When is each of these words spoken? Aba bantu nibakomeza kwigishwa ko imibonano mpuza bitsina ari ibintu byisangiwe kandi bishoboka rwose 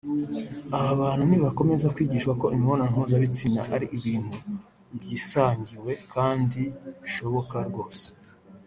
Aba 0.77 0.91
bantu 1.01 1.23
nibakomeza 1.27 1.91
kwigishwa 1.95 2.33
ko 2.41 2.45
imibonano 2.55 2.89
mpuza 2.93 3.15
bitsina 3.23 3.61
ari 3.75 3.85
ibintu 3.97 4.37
byisangiwe 4.99 5.91
kandi 6.13 6.61
bishoboka 7.03 7.57
rwose 7.69 8.05